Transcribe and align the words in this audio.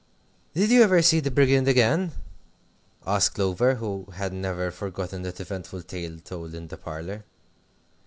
"Did 0.55 0.71
you 0.71 0.81
ever 0.81 1.03
see 1.03 1.19
the 1.19 1.29
Brigand 1.29 1.67
again?" 1.67 2.13
asked 3.05 3.35
Clover, 3.35 3.75
who 3.75 4.05
had 4.15 4.33
never 4.33 4.71
forgotten 4.71 5.21
that 5.21 5.39
eventful 5.39 5.83
tale 5.83 6.17
told 6.17 6.55
in 6.55 6.69
the 6.69 6.77
parlor. 6.77 7.23